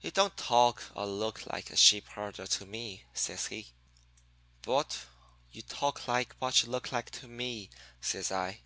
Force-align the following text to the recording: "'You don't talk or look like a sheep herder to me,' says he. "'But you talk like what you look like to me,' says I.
"'You 0.00 0.12
don't 0.12 0.36
talk 0.36 0.84
or 0.94 1.04
look 1.04 1.44
like 1.48 1.70
a 1.70 1.76
sheep 1.76 2.06
herder 2.10 2.46
to 2.46 2.64
me,' 2.64 3.06
says 3.12 3.46
he. 3.48 3.72
"'But 4.62 5.00
you 5.50 5.62
talk 5.62 6.06
like 6.06 6.36
what 6.38 6.62
you 6.62 6.68
look 6.70 6.92
like 6.92 7.10
to 7.18 7.26
me,' 7.26 7.70
says 8.00 8.30
I. 8.30 8.60